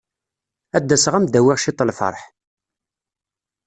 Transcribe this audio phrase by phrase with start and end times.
[0.77, 2.21] Ad d-aseɣ ad am-d-awiɣ ciṭ n lferḥ.